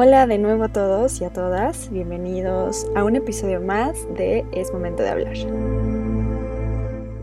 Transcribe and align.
Hola 0.00 0.28
de 0.28 0.38
nuevo 0.38 0.62
a 0.62 0.68
todos 0.68 1.20
y 1.20 1.24
a 1.24 1.30
todas, 1.30 1.90
bienvenidos 1.90 2.86
a 2.94 3.02
un 3.02 3.16
episodio 3.16 3.60
más 3.60 4.06
de 4.14 4.44
Es 4.52 4.72
Momento 4.72 5.02
de 5.02 5.08
Hablar. 5.08 5.34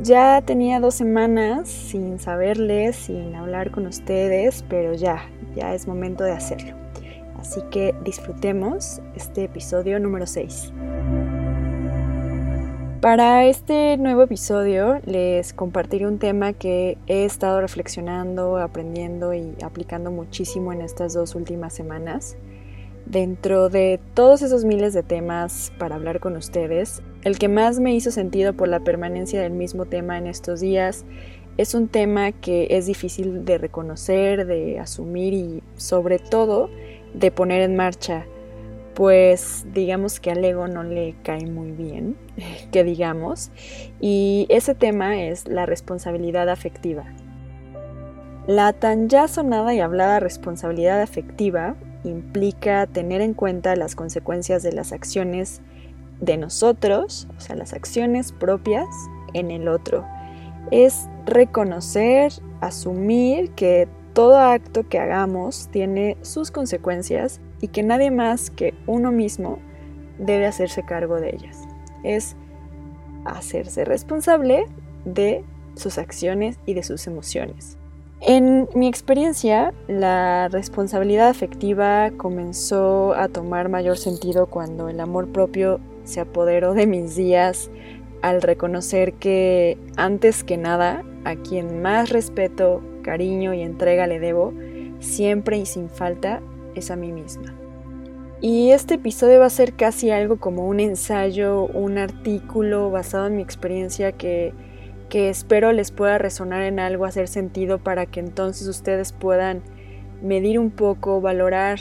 Ya 0.01 0.41
tenía 0.41 0.81
dos 0.81 0.93
semanas 0.93 1.69
sin 1.69 2.19
saberles, 2.19 2.97
sin 2.97 3.33
hablar 3.33 3.71
con 3.71 3.88
ustedes, 3.88 4.65
pero 4.67 4.93
ya, 4.93 5.23
ya 5.55 5.73
es 5.73 5.88
momento 5.88 6.25
de 6.25 6.33
hacerlo. 6.33 6.75
Así 7.40 7.62
que 7.72 7.96
disfrutemos 8.03 9.01
este 9.15 9.46
episodio 9.46 9.97
número 9.97 10.28
6. 10.28 10.73
Para 12.99 13.46
este 13.46 13.96
nuevo 13.96 14.23
episodio 14.23 14.99
les 15.05 15.53
compartiré 15.53 16.07
un 16.07 16.20
tema 16.20 16.52
que 16.52 16.98
he 17.07 17.23
estado 17.23 17.62
reflexionando, 17.62 18.57
aprendiendo 18.57 19.34
y 19.34 19.55
aplicando 19.63 20.12
muchísimo 20.12 20.73
en 20.73 20.81
estas 20.81 21.13
dos 21.13 21.35
últimas 21.35 21.73
semanas. 21.73 22.35
Dentro 23.05 23.70
de 23.70 24.00
todos 24.16 24.41
esos 24.41 24.66
miles 24.66 24.94
de 24.94 25.04
temas 25.04 25.72
para 25.77 25.95
hablar 25.95 26.20
con 26.20 26.36
ustedes, 26.36 27.04
el 27.23 27.38
que 27.38 27.48
más 27.48 27.80
me 27.80 27.94
hizo 27.94 28.09
sentido 28.09 28.54
por 28.54 28.68
la 28.68 28.80
permanencia 28.80 29.41
del 29.41 29.54
mismo 29.54 29.86
tema 29.86 30.18
en 30.18 30.26
estos 30.26 30.59
días 30.59 31.05
es 31.58 31.76
un 31.76 31.88
tema 31.88 32.31
que 32.31 32.68
es 32.72 32.88
difícil 32.88 33.45
de 33.45 33.59
reconocer, 33.59 34.48
de 34.48 34.80
asumir 34.80 35.34
y 35.34 35.64
sobre 35.78 36.18
todo 36.18 36.70
de 37.14 37.30
poner 37.30 37.62
en 37.62 37.76
marcha, 37.76 38.26
pues 38.95 39.66
digamos 39.72 40.20
que 40.20 40.31
al 40.31 40.44
ego 40.44 40.67
no 40.67 40.84
le 40.84 41.14
cae 41.22 41.45
muy 41.45 41.72
bien, 41.72 42.17
que 42.72 42.84
digamos, 42.84 43.52
y 44.02 44.48
ese 44.50 44.73
tema 44.73 45.22
es 45.22 45.48
la 45.48 45.67
responsabilidad 45.67 46.50
afectiva. 46.50 47.06
La 48.48 48.73
tan 48.73 49.09
ya 49.09 49.28
sonada 49.28 49.73
y 49.73 49.80
hablada 49.80 50.20
responsabilidad 50.20 51.02
afectiva 51.02 51.76
implica 52.05 52.88
tener 52.88 53.22
en 53.22 53.34
cuenta 53.34 53.76
las 53.76 53.95
consecuencias 53.95 54.64
de 54.64 54.72
las 54.72 54.91
acciones 54.91 55.61
de 56.22 56.38
nosotros, 56.38 57.28
o 57.38 57.42
sea, 57.42 57.56
las 57.56 57.73
acciones 57.73 58.31
propias 58.31 58.88
en 59.34 59.52
el 59.52 59.67
otro. 59.67 60.06
Es 60.72 61.08
reconocer, 61.26 62.31
asumir 62.61 63.52
que 63.52 63.88
todo 64.14 64.38
acto 64.38 64.88
que 64.88 65.00
hagamos 65.00 65.67
tiene 65.72 66.17
sus 66.22 66.52
consecuencias 66.52 67.42
y 67.61 67.67
que 67.67 67.83
nadie 67.83 68.11
más 68.11 68.50
que 68.50 68.73
uno 68.88 69.11
mismo 69.11 69.59
debe 70.17 70.45
hacerse 70.45 70.83
cargo 70.83 71.20
de 71.20 71.36
ellas. 71.36 71.59
Es 72.03 72.36
hacerse 73.26 73.83
responsable 73.83 74.66
de 75.03 75.44
sus 75.76 75.98
acciones 75.98 76.59
y 76.66 76.73
de 76.73 76.83
sus 76.83 77.08
emociones. 77.08 77.78
En 78.21 78.69
mi 78.73 78.88
experiencia, 78.88 79.73
la 79.88 80.47
responsabilidad 80.47 81.27
afectiva 81.27 82.11
comenzó 82.17 83.13
a 83.13 83.27
tomar 83.27 83.69
mayor 83.69 83.97
sentido 83.97 84.47
cuando 84.47 84.89
el 84.89 84.99
amor 84.99 85.31
propio 85.31 85.80
se 86.05 86.21
apoderó 86.21 86.73
de 86.73 86.88
mis 86.88 87.16
días 87.16 87.69
al 88.21 88.41
reconocer 88.41 89.13
que 89.13 89.77
antes 89.97 90.43
que 90.43 90.58
nada 90.58 91.03
a 91.25 91.36
quien 91.36 91.81
más 91.81 92.09
respeto, 92.09 92.81
cariño 93.03 93.53
y 93.53 93.61
entrega 93.61 94.08
le 94.08 94.19
debo, 94.19 94.53
siempre 94.99 95.58
y 95.58 95.66
sin 95.66 95.89
falta, 95.89 96.41
es 96.73 96.91
a 96.91 96.95
mí 96.95 97.11
misma. 97.11 97.53
Y 98.41 98.71
este 98.71 98.95
episodio 98.95 99.39
va 99.39 99.45
a 99.45 99.49
ser 99.49 99.73
casi 99.73 100.09
algo 100.11 100.38
como 100.38 100.67
un 100.67 100.80
ensayo, 100.80 101.66
un 101.66 101.97
artículo 101.97 102.89
basado 102.91 103.27
en 103.27 103.36
mi 103.36 103.41
experiencia 103.41 104.13
que 104.13 104.53
que 105.09 105.30
espero 105.30 105.72
les 105.72 105.92
pueda 105.92 106.17
resonar 106.17 106.64
en 106.64 106.80
algo, 106.80 107.06
hacer 107.06 107.28
sentido 107.28 107.80
para 107.80 108.06
que 108.06 108.20
entonces 108.20 108.67
ustedes 108.67 109.11
puedan 109.11 109.61
medir 110.22 110.59
un 110.59 110.72
poco, 110.72 111.22
valorar 111.22 111.80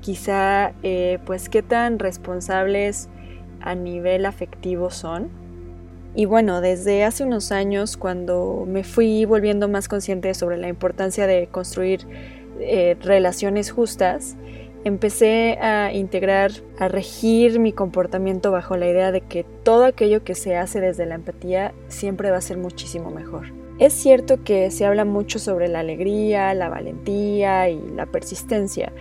quizá 0.00 0.72
eh, 0.82 1.18
pues 1.24 1.48
qué 1.48 1.62
tan 1.62 1.98
responsables 1.98 3.08
a 3.60 3.74
nivel 3.74 4.26
afectivo 4.26 4.90
son. 4.90 5.30
Y 6.14 6.24
bueno, 6.24 6.60
desde 6.60 7.04
hace 7.04 7.24
unos 7.24 7.52
años 7.52 7.96
cuando 7.96 8.64
me 8.66 8.84
fui 8.84 9.24
volviendo 9.24 9.68
más 9.68 9.88
consciente 9.88 10.32
sobre 10.32 10.56
la 10.56 10.68
importancia 10.68 11.26
de 11.26 11.48
construir 11.48 12.06
eh, 12.60 12.96
relaciones 13.02 13.70
justas, 13.70 14.36
empecé 14.86 15.58
a 15.60 15.92
integrar, 15.92 16.52
a 16.78 16.86
regir 16.86 17.58
mi 17.58 17.72
comportamiento 17.72 18.52
bajo 18.52 18.76
la 18.76 18.86
idea 18.86 19.10
de 19.10 19.20
que 19.20 19.44
todo 19.64 19.84
aquello 19.84 20.22
que 20.22 20.36
se 20.36 20.56
hace 20.56 20.80
desde 20.80 21.06
la 21.06 21.16
empatía 21.16 21.74
siempre 21.88 22.30
va 22.30 22.36
a 22.36 22.40
ser 22.40 22.56
muchísimo 22.56 23.10
mejor. 23.10 23.52
Es 23.80 23.92
cierto 23.94 24.44
que 24.44 24.70
se 24.70 24.86
habla 24.86 25.04
mucho 25.04 25.40
sobre 25.40 25.66
la 25.66 25.80
alegría, 25.80 26.54
la 26.54 26.68
valentía 26.68 27.68
y 27.68 27.82
la 27.96 28.06
persistencia, 28.06 28.92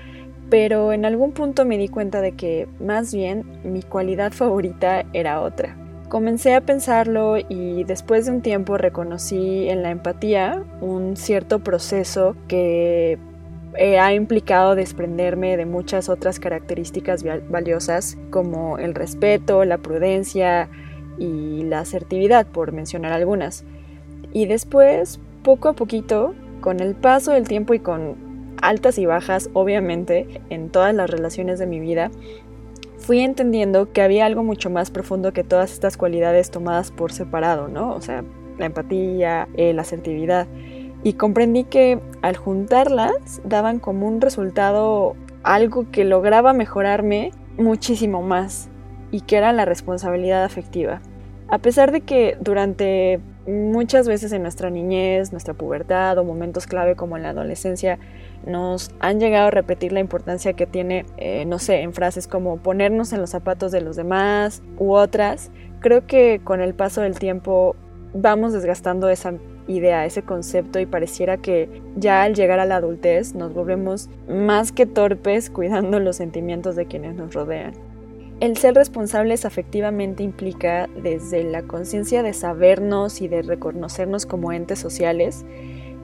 pero 0.49 0.91
en 0.91 1.05
algún 1.05 1.33
punto 1.33 1.65
me 1.65 1.77
di 1.77 1.87
cuenta 1.87 2.19
de 2.19 2.31
que 2.31 2.67
más 2.79 3.13
bien 3.13 3.43
mi 3.63 3.83
cualidad 3.83 4.31
favorita 4.31 5.05
era 5.13 5.39
otra. 5.41 5.77
Comencé 6.09 6.55
a 6.55 6.61
pensarlo 6.61 7.37
y 7.37 7.83
después 7.83 8.25
de 8.25 8.31
un 8.31 8.41
tiempo 8.41 8.79
reconocí 8.79 9.69
en 9.69 9.83
la 9.83 9.91
empatía 9.91 10.63
un 10.81 11.15
cierto 11.15 11.59
proceso 11.59 12.35
que 12.47 13.19
eh, 13.77 13.99
ha 13.99 14.13
implicado 14.13 14.75
desprenderme 14.75 15.57
de 15.57 15.65
muchas 15.65 16.09
otras 16.09 16.39
características 16.39 17.23
valiosas 17.49 18.17
como 18.29 18.77
el 18.77 18.95
respeto, 18.95 19.65
la 19.65 19.77
prudencia 19.77 20.69
y 21.17 21.63
la 21.63 21.79
asertividad, 21.79 22.47
por 22.47 22.71
mencionar 22.71 23.13
algunas. 23.13 23.63
Y 24.33 24.45
después, 24.45 25.19
poco 25.43 25.69
a 25.69 25.73
poquito, 25.73 26.33
con 26.61 26.79
el 26.79 26.95
paso 26.95 27.31
del 27.31 27.47
tiempo 27.47 27.73
y 27.73 27.79
con 27.79 28.15
altas 28.61 28.97
y 28.97 29.05
bajas, 29.05 29.49
obviamente, 29.53 30.41
en 30.49 30.69
todas 30.69 30.93
las 30.93 31.09
relaciones 31.09 31.59
de 31.59 31.67
mi 31.67 31.79
vida, 31.79 32.11
fui 32.97 33.19
entendiendo 33.19 33.91
que 33.91 34.01
había 34.01 34.25
algo 34.25 34.43
mucho 34.43 34.69
más 34.69 34.89
profundo 34.89 35.31
que 35.31 35.43
todas 35.43 35.71
estas 35.71 35.95
cualidades 35.95 36.49
tomadas 36.49 36.91
por 36.91 37.11
separado, 37.11 37.67
¿no? 37.67 37.93
O 37.93 38.01
sea, 38.01 38.23
la 38.57 38.65
empatía, 38.65 39.47
eh, 39.55 39.73
la 39.73 39.83
asertividad 39.83 40.47
y 41.05 41.13
comprendí 41.13 41.65
que 41.65 41.99
al 42.23 42.35
juntarlas 42.35 43.39
daban 43.43 43.77
como 43.77 44.07
un 44.07 44.21
resultado 44.21 45.15
algo 45.43 45.91
que 45.91 46.03
lograba 46.03 46.51
mejorarme 46.51 47.29
muchísimo 47.59 48.23
más 48.23 48.69
y 49.11 49.21
que 49.21 49.37
era 49.37 49.53
la 49.53 49.65
responsabilidad 49.65 50.43
afectiva. 50.43 51.01
A 51.47 51.59
pesar 51.59 51.91
de 51.91 52.01
que 52.01 52.39
durante 52.41 53.19
muchas 53.45 54.07
veces 54.07 54.31
en 54.31 54.41
nuestra 54.41 54.71
niñez, 54.71 55.31
nuestra 55.31 55.53
pubertad 55.53 56.17
o 56.17 56.23
momentos 56.23 56.65
clave 56.65 56.95
como 56.95 57.19
la 57.19 57.29
adolescencia 57.29 57.99
nos 58.47 58.89
han 58.99 59.19
llegado 59.19 59.49
a 59.49 59.51
repetir 59.51 59.91
la 59.91 59.99
importancia 59.99 60.53
que 60.53 60.65
tiene, 60.65 61.05
eh, 61.17 61.45
no 61.45 61.59
sé, 61.59 61.81
en 61.81 61.93
frases 61.93 62.27
como 62.27 62.57
ponernos 62.57 63.13
en 63.13 63.21
los 63.21 63.29
zapatos 63.29 63.71
de 63.71 63.81
los 63.81 63.95
demás 63.95 64.63
u 64.79 64.93
otras, 64.93 65.51
creo 65.81 66.07
que 66.07 66.41
con 66.43 66.61
el 66.61 66.73
paso 66.73 67.01
del 67.01 67.19
tiempo 67.19 67.75
vamos 68.15 68.53
desgastando 68.53 69.07
esa 69.09 69.35
idea, 69.67 70.05
ese 70.05 70.21
concepto 70.21 70.79
y 70.79 70.85
pareciera 70.85 71.37
que 71.37 71.81
ya 71.95 72.23
al 72.23 72.35
llegar 72.35 72.59
a 72.59 72.65
la 72.65 72.77
adultez 72.77 73.35
nos 73.35 73.53
volvemos 73.53 74.09
más 74.27 74.71
que 74.71 74.85
torpes 74.85 75.49
cuidando 75.49 75.99
los 75.99 76.17
sentimientos 76.17 76.75
de 76.75 76.85
quienes 76.85 77.15
nos 77.15 77.33
rodean. 77.33 77.73
El 78.41 78.57
ser 78.57 78.75
responsables 78.75 79.45
afectivamente 79.45 80.21
implica 80.21 80.89
desde 81.01 81.43
la 81.43 81.63
conciencia 81.63 82.21
de 82.21 82.33
sabernos 82.33 83.21
y 83.21 83.29
de 83.29 83.41
reconocernos 83.41 84.25
como 84.25 84.51
entes 84.51 84.77
sociales, 84.77 85.45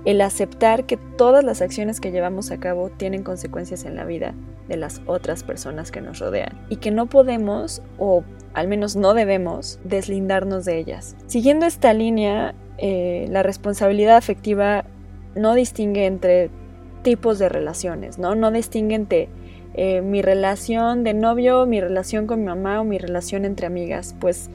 el 0.05 0.21
aceptar 0.21 0.85
que 0.85 0.97
todas 0.97 1.43
las 1.43 1.61
acciones 1.61 1.99
que 1.99 2.11
llevamos 2.11 2.51
a 2.51 2.59
cabo 2.59 2.89
tienen 2.89 3.23
consecuencias 3.23 3.85
en 3.85 3.95
la 3.95 4.05
vida 4.05 4.33
de 4.67 4.77
las 4.77 5.01
otras 5.05 5.43
personas 5.43 5.91
que 5.91 6.01
nos 6.01 6.19
rodean 6.19 6.65
y 6.69 6.77
que 6.77 6.89
no 6.89 7.07
podemos 7.07 7.81
o 7.99 8.23
al 8.53 8.67
menos 8.67 8.95
no 8.95 9.13
debemos 9.13 9.79
deslindarnos 9.83 10.65
de 10.65 10.77
ellas. 10.77 11.15
Siguiendo 11.27 11.65
esta 11.65 11.93
línea, 11.93 12.55
eh, 12.81 13.27
la 13.29 13.43
responsabilidad 13.43 14.17
afectiva 14.17 14.85
no 15.35 15.53
distingue 15.53 16.07
entre 16.07 16.49
tipos 17.03 17.39
de 17.39 17.47
relaciones, 17.47 18.17
¿no? 18.17 18.33
No 18.33 18.49
distingue 18.49 18.95
entre 18.95 19.29
eh, 19.75 20.01
mi 20.01 20.21
relación 20.23 21.03
de 21.03 21.13
novio, 21.13 21.65
mi 21.67 21.79
relación 21.79 22.25
con 22.25 22.39
mi 22.39 22.47
mamá 22.47 22.81
o 22.81 22.83
mi 22.83 22.97
relación 22.97 23.45
entre 23.45 23.67
amigas, 23.67 24.15
pues 24.19 24.49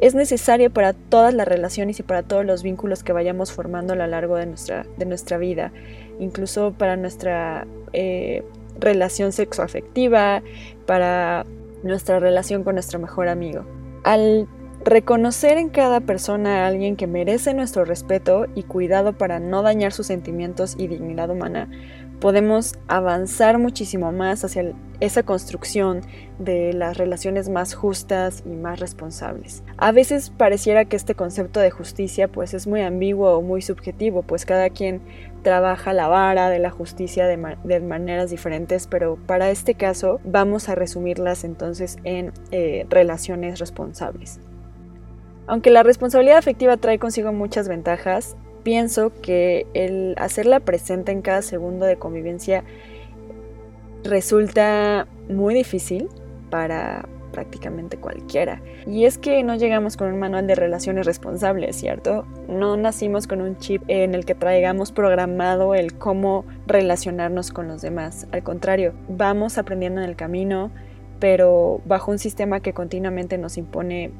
es 0.00 0.14
necesaria 0.14 0.68
para 0.68 0.94
todas 0.94 1.32
las 1.32 1.46
relaciones 1.46 2.00
y 2.00 2.02
para 2.02 2.22
todos 2.22 2.44
los 2.44 2.62
vínculos 2.62 3.04
que 3.04 3.12
vayamos 3.12 3.52
formando 3.52 3.92
a 3.92 3.96
lo 3.96 4.06
largo 4.06 4.36
de 4.36 4.46
nuestra, 4.46 4.84
de 4.96 5.04
nuestra 5.04 5.38
vida, 5.38 5.72
incluso 6.18 6.72
para 6.76 6.96
nuestra 6.96 7.66
eh, 7.92 8.42
relación 8.80 9.32
sexoafectiva, 9.32 10.42
para 10.86 11.46
nuestra 11.82 12.18
relación 12.18 12.64
con 12.64 12.74
nuestro 12.74 12.98
mejor 12.98 13.28
amigo. 13.28 13.64
Al 14.02 14.48
Reconocer 14.84 15.58
en 15.58 15.68
cada 15.68 16.00
persona 16.00 16.64
a 16.64 16.66
alguien 16.66 16.96
que 16.96 17.06
merece 17.06 17.52
nuestro 17.52 17.84
respeto 17.84 18.46
y 18.54 18.62
cuidado 18.62 19.12
para 19.12 19.38
no 19.38 19.60
dañar 19.60 19.92
sus 19.92 20.06
sentimientos 20.06 20.74
y 20.78 20.86
dignidad 20.86 21.28
humana, 21.28 21.68
podemos 22.18 22.78
avanzar 22.88 23.58
muchísimo 23.58 24.10
más 24.10 24.42
hacia 24.42 24.72
esa 25.00 25.22
construcción 25.22 26.00
de 26.38 26.72
las 26.72 26.96
relaciones 26.96 27.50
más 27.50 27.74
justas 27.74 28.42
y 28.46 28.50
más 28.50 28.80
responsables. 28.80 29.62
A 29.76 29.92
veces 29.92 30.30
pareciera 30.30 30.86
que 30.86 30.96
este 30.96 31.14
concepto 31.14 31.60
de 31.60 31.70
justicia 31.70 32.28
pues 32.28 32.54
es 32.54 32.66
muy 32.66 32.80
ambiguo 32.80 33.32
o 33.36 33.42
muy 33.42 33.60
subjetivo, 33.60 34.22
pues 34.22 34.46
cada 34.46 34.70
quien 34.70 35.02
trabaja 35.42 35.92
la 35.92 36.08
vara 36.08 36.48
de 36.48 36.58
la 36.58 36.70
justicia 36.70 37.26
de, 37.26 37.36
maneras 37.80 38.30
diferentes, 38.30 38.86
pero 38.86 39.16
para 39.26 39.50
este 39.50 39.74
caso 39.74 40.20
vamos 40.24 40.70
a 40.70 40.74
resumirlas 40.74 41.44
entonces 41.44 41.98
en 42.04 42.32
eh, 42.50 42.86
relaciones 42.88 43.58
responsables. 43.58 44.40
Aunque 45.50 45.70
la 45.70 45.82
responsabilidad 45.82 46.38
afectiva 46.38 46.76
trae 46.76 47.00
consigo 47.00 47.32
muchas 47.32 47.66
ventajas, 47.66 48.36
pienso 48.62 49.10
que 49.20 49.66
el 49.74 50.14
hacerla 50.16 50.60
presente 50.60 51.10
en 51.10 51.22
cada 51.22 51.42
segundo 51.42 51.86
de 51.86 51.96
convivencia 51.96 52.62
resulta 54.04 55.08
muy 55.28 55.52
difícil 55.54 56.08
para 56.50 57.04
prácticamente 57.32 57.96
cualquiera. 57.96 58.62
Y 58.86 59.06
es 59.06 59.18
que 59.18 59.42
no 59.42 59.56
llegamos 59.56 59.96
con 59.96 60.12
un 60.12 60.20
manual 60.20 60.46
de 60.46 60.54
relaciones 60.54 61.04
responsables, 61.04 61.74
¿cierto? 61.74 62.24
No 62.46 62.76
nacimos 62.76 63.26
con 63.26 63.40
un 63.40 63.58
chip 63.58 63.82
en 63.88 64.14
el 64.14 64.24
que 64.24 64.36
traigamos 64.36 64.92
programado 64.92 65.74
el 65.74 65.94
cómo 65.98 66.44
relacionarnos 66.68 67.50
con 67.50 67.66
los 67.66 67.82
demás. 67.82 68.28
Al 68.30 68.44
contrario, 68.44 68.92
vamos 69.08 69.58
aprendiendo 69.58 70.00
en 70.00 70.08
el 70.08 70.14
camino, 70.14 70.70
pero 71.18 71.80
bajo 71.86 72.12
un 72.12 72.20
sistema 72.20 72.60
que 72.60 72.72
continuamente 72.72 73.36
nos 73.36 73.58
impone 73.58 74.12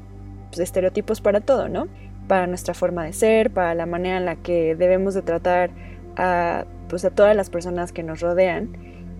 pues, 0.51 0.59
estereotipos 0.59 1.21
para 1.21 1.41
todo, 1.41 1.69
¿no? 1.69 1.87
Para 2.27 2.45
nuestra 2.45 2.73
forma 2.73 3.03
de 3.05 3.13
ser, 3.13 3.51
para 3.51 3.73
la 3.73 3.85
manera 3.85 4.17
en 4.17 4.25
la 4.25 4.35
que 4.35 4.75
debemos 4.75 5.13
de 5.13 5.23
tratar 5.23 5.71
a, 6.15 6.65
pues, 6.89 7.03
a 7.05 7.09
todas 7.09 7.35
las 7.35 7.49
personas 7.49 7.91
que 7.91 8.03
nos 8.03 8.19
rodean 8.19 8.69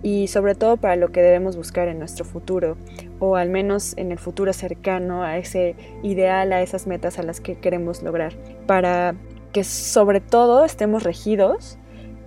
y 0.02 0.26
sobre 0.26 0.54
todo 0.54 0.76
para 0.76 0.96
lo 0.96 1.12
que 1.12 1.22
debemos 1.22 1.56
buscar 1.56 1.88
en 1.88 1.98
nuestro 1.98 2.24
futuro 2.24 2.76
o 3.18 3.36
al 3.36 3.50
menos 3.50 3.96
en 3.96 4.10
el 4.10 4.18
futuro 4.18 4.52
cercano 4.52 5.22
a 5.22 5.38
ese 5.38 5.76
ideal, 6.02 6.52
a 6.52 6.60
esas 6.60 6.86
metas 6.86 7.18
a 7.18 7.22
las 7.22 7.40
que 7.40 7.56
queremos 7.56 8.02
lograr, 8.02 8.34
para 8.66 9.14
que 9.52 9.62
sobre 9.64 10.20
todo 10.20 10.64
estemos 10.64 11.04
regidos 11.04 11.78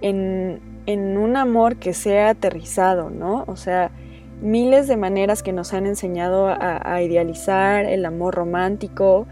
en, 0.01 0.61
un 0.87 1.35
amor 1.35 1.77
que 1.77 1.93
sea 1.93 2.29
aterrizado, 2.29 3.09
¿no? 3.09 3.43
O 3.47 3.55
sea, 3.55 3.91
miles 4.41 4.87
de 4.87 4.97
maneras 4.97 5.43
que 5.43 5.53
nos 5.53 5.73
han 5.73 5.85
enseñado 5.85 6.47
a, 6.47 7.01
idealizar 7.01 7.85
el 7.85 8.05
amor 8.05 8.35
romántico, 8.35 9.27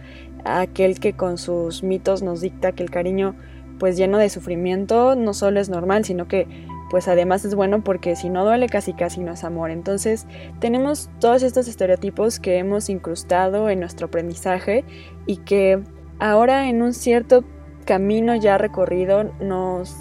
aquel 0.46 1.00
que 1.00 1.14
con 1.14 1.38
sus 1.38 1.84
mitos 1.84 2.22
nos 2.22 2.42
dicta 2.42 2.72
que 2.72 2.84
el 2.84 2.90
cariño 2.90 3.36
pues 3.80 3.98
lleno 3.98 4.18
de 4.18 4.30
sufrimiento 4.30 5.16
no 5.16 5.34
solo 5.34 5.60
es 5.60 5.70
normal, 5.70 6.06
sino 6.06 6.28
que 6.28 6.48
pues 6.90 7.08
además 7.08 7.44
es 7.44 7.56
bueno 7.56 7.84
porque 7.84 8.16
si 8.16 8.30
no 8.30 8.46
duele 8.46 8.70
casi 8.70 8.94
casi 8.94 9.20
no 9.22 9.34
es 9.34 9.44
amor. 9.44 9.72
Entonces 9.72 10.28
tenemos 10.60 11.10
todos 11.20 11.44
estos 11.44 11.68
estereotipos 11.68 12.40
que 12.40 12.58
hemos 12.58 12.90
incrustado 12.90 13.70
en 13.70 13.80
nuestro 13.80 14.08
aprendizaje 14.08 14.86
y 15.26 15.38
que 15.38 15.82
ahora 16.20 16.70
en 16.70 16.82
un 16.82 16.94
cierto 16.94 17.44
camino 17.86 18.36
ya 18.36 18.58
recorrido 18.58 19.24
nos 19.42 19.96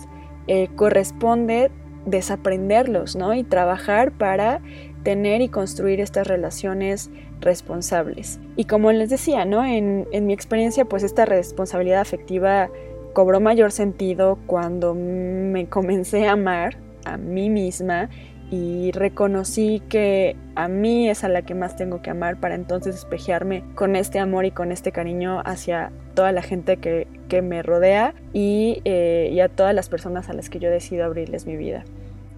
eh, 0.48 0.68
corresponde 0.76 1.70
desaprenderlos, 2.06 3.16
¿no? 3.16 3.32
Y 3.34 3.44
trabajar 3.44 4.12
para 4.12 4.60
tener 5.02 5.40
y 5.40 5.48
construir 5.48 6.00
estas 6.00 6.26
relaciones 6.26 7.10
responsables. 7.40 8.40
Y 8.56 8.64
como 8.64 8.92
les 8.92 9.10
decía, 9.10 9.44
¿no? 9.44 9.64
En, 9.64 10.06
en 10.12 10.26
mi 10.26 10.32
experiencia, 10.32 10.84
pues 10.84 11.02
esta 11.02 11.24
responsabilidad 11.24 12.00
afectiva 12.00 12.70
cobró 13.12 13.40
mayor 13.40 13.72
sentido 13.72 14.38
cuando 14.46 14.94
me 14.94 15.66
comencé 15.68 16.26
a 16.26 16.32
amar 16.32 16.78
a 17.04 17.16
mí 17.16 17.50
misma 17.50 18.08
y 18.50 18.90
reconocí 18.92 19.82
que 19.88 20.36
a 20.56 20.68
mí 20.68 21.08
es 21.08 21.24
a 21.24 21.28
la 21.28 21.40
que 21.40 21.54
más 21.54 21.74
tengo 21.74 22.02
que 22.02 22.10
amar 22.10 22.38
para 22.38 22.54
entonces 22.54 22.94
espejearme 22.96 23.64
con 23.74 23.96
este 23.96 24.18
amor 24.18 24.44
y 24.44 24.50
con 24.50 24.72
este 24.72 24.92
cariño 24.92 25.40
hacia 25.46 25.90
toda 26.14 26.32
la 26.32 26.42
gente 26.42 26.76
que, 26.76 27.06
me 27.42 27.62
rodea 27.62 28.14
y, 28.34 28.82
eh, 28.84 29.30
y 29.32 29.40
a 29.40 29.48
todas 29.48 29.74
las 29.74 29.88
personas 29.88 30.28
a 30.28 30.34
las 30.34 30.50
que 30.50 30.58
yo 30.58 30.68
decido 30.68 31.06
abrirles 31.06 31.46
mi 31.46 31.56
vida. 31.56 31.82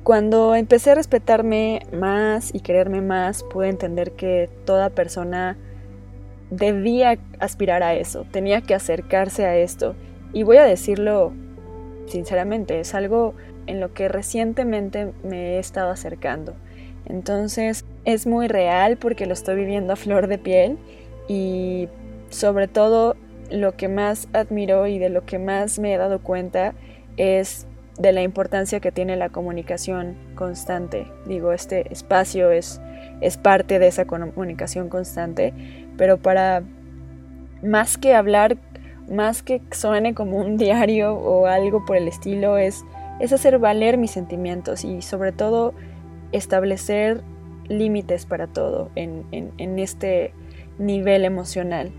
Cuando 0.04 0.54
empecé 0.54 0.90
a 0.90 0.96
respetarme 0.96 1.80
más 1.90 2.54
y 2.54 2.60
quererme 2.60 3.00
más, 3.00 3.42
pude 3.42 3.70
entender 3.70 4.12
que 4.12 4.50
toda 4.66 4.90
persona 4.90 5.56
debía 6.50 7.18
aspirar 7.40 7.82
a 7.82 7.94
eso, 7.94 8.26
tenía 8.30 8.60
que 8.60 8.74
acercarse 8.74 9.46
a 9.46 9.56
esto 9.56 9.96
y 10.34 10.42
voy 10.42 10.58
a 10.58 10.64
decirlo 10.64 11.32
sinceramente, 12.04 12.80
es 12.80 12.94
algo 12.94 13.32
en 13.66 13.80
lo 13.80 13.94
que 13.94 14.08
recientemente 14.08 15.12
me 15.22 15.54
he 15.54 15.58
estado 15.58 15.90
acercando. 15.90 16.54
Entonces 17.06 17.86
es 18.04 18.26
muy 18.26 18.46
real 18.46 18.98
porque 18.98 19.24
lo 19.24 19.32
estoy 19.32 19.56
viviendo 19.56 19.94
a 19.94 19.96
flor 19.96 20.26
de 20.26 20.36
piel 20.36 20.76
y 21.28 21.88
sobre 22.28 22.68
todo 22.68 23.16
lo 23.50 23.74
que 23.74 23.88
más 23.88 24.28
admiro 24.34 24.86
y 24.86 24.98
de 24.98 25.08
lo 25.08 25.24
que 25.24 25.38
más 25.38 25.78
me 25.78 25.94
he 25.94 25.96
dado 25.96 26.20
cuenta 26.20 26.74
es 27.16 27.66
de 27.98 28.12
la 28.12 28.22
importancia 28.22 28.80
que 28.80 28.92
tiene 28.92 29.16
la 29.16 29.28
comunicación 29.28 30.16
constante. 30.34 31.06
Digo, 31.26 31.52
este 31.52 31.92
espacio 31.92 32.50
es, 32.50 32.80
es 33.20 33.36
parte 33.36 33.78
de 33.78 33.86
esa 33.86 34.04
comunicación 34.04 34.88
constante, 34.88 35.52
pero 35.96 36.18
para 36.18 36.62
más 37.62 37.96
que 37.96 38.14
hablar 38.14 38.56
más 39.10 39.42
que 39.42 39.60
suene 39.70 40.14
como 40.14 40.38
un 40.38 40.56
diario 40.58 41.14
o 41.14 41.46
algo 41.46 41.84
por 41.84 41.96
el 41.96 42.08
estilo, 42.08 42.58
es, 42.58 42.84
es 43.20 43.32
hacer 43.32 43.58
valer 43.58 43.98
mis 43.98 44.10
sentimientos 44.10 44.84
y 44.84 45.02
sobre 45.02 45.32
todo 45.32 45.74
establecer 46.32 47.22
límites 47.68 48.26
para 48.26 48.46
todo 48.46 48.90
en, 48.94 49.24
en 49.30 49.78
este 49.78 50.32
nivel 50.78 51.24
emocional. 51.24 51.92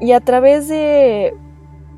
Y 0.00 0.12
a 0.12 0.20
través 0.20 0.68
de 0.68 1.34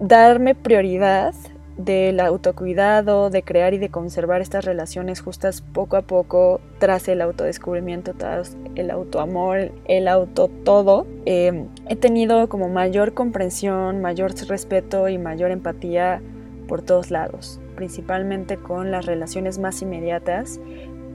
darme 0.01 0.55
prioridad 0.55 1.35
del 1.77 2.21
autocuidado, 2.21 3.31
de 3.31 3.43
crear 3.43 3.75
y 3.75 3.79
de 3.79 3.91
conservar 3.91 4.41
estas 4.41 4.65
relaciones 4.65 5.21
justas 5.21 5.61
poco 5.61 5.97
a 5.97 6.03
poco 6.03 6.61
tras 6.79 7.07
el 7.09 7.21
autodescubrimiento, 7.21 8.15
tras 8.15 8.57
el 8.75 8.91
autoamor, 8.91 9.73
el 9.87 10.09
auto 10.09 10.49
todo, 10.65 11.07
eh, 11.27 11.67
he 11.89 11.97
tenido 11.97 12.49
como 12.49 12.69
mayor 12.69 13.15
comprensión, 13.15 14.01
mayor 14.01 14.35
respeto 14.49 15.09
y 15.09 15.19
mayor 15.19 15.51
empatía 15.51 16.23
por 16.67 16.83
todos 16.83 17.11
lados, 17.11 17.61
principalmente 17.77 18.57
con 18.57 18.91
las 18.91 19.07
relaciones 19.07 19.59
más 19.59 19.83
inmediatas 19.83 20.59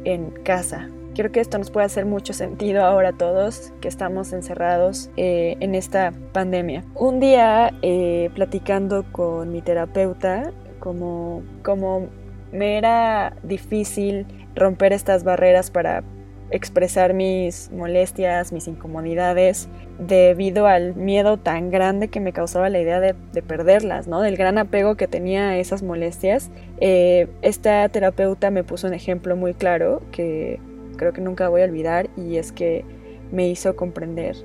en 0.04 0.32
casa, 0.44 0.90
Creo 1.16 1.32
que 1.32 1.42
esto 1.42 1.58
nos 1.58 1.72
puede 1.72 1.86
hacer 1.86 2.06
mucho 2.06 2.34
sentido 2.34 2.84
ahora 2.84 3.10
a 3.10 3.14
todos 3.14 3.74
que 3.82 3.88
estamos 3.88 4.32
encerrados 4.32 5.10
eh, 5.18 5.58
en 5.60 5.76
esta 5.76 6.14
pandemia. 6.32 6.86
Un 6.96 7.20
día 7.20 7.74
eh, 7.82 8.30
platicando 8.34 9.04
con 9.12 9.52
mi 9.52 9.62
terapeuta, 9.62 10.54
como, 10.80 11.44
como 11.64 12.08
me 12.54 12.78
era 12.78 13.36
difícil 13.44 14.26
romper 14.56 14.94
estas 14.94 15.24
barreras 15.24 15.70
para 15.70 16.04
expresar 16.52 17.14
mis 17.14 17.72
molestias, 17.72 18.52
mis 18.52 18.68
incomodidades, 18.68 19.70
debido 20.00 20.68
al 20.68 20.96
miedo 20.96 21.38
tan 21.38 21.72
grande 21.72 22.10
que 22.10 22.20
me 22.20 22.34
causaba 22.34 22.70
la 22.70 22.80
idea 22.80 23.00
de, 23.00 23.14
perderlas, 23.42 24.08
¿no? 24.08 24.22
Del 24.22 24.38
gran 24.38 24.58
apego 24.58 24.96
que 24.96 25.08
tenía 25.08 25.50
a 25.50 25.58
esas 25.58 25.82
molestias. 25.82 26.52
Eh, 26.80 27.28
esta 27.42 27.88
terapeuta 27.90 28.52
me 28.52 28.64
puso 28.64 28.88
un 28.88 28.94
ejemplo 28.94 29.36
muy 29.36 29.54
claro 29.54 30.02
que 30.12 30.60
creo 31.02 31.14
que 31.14 31.22
nunca 31.22 31.50
voy 31.50 31.62
a 31.62 31.66
olvidar 31.66 32.12
y 32.16 32.38
es 32.38 32.52
que 32.52 32.86
me 33.32 33.50
hizo 33.50 33.76
comprender 33.76 34.36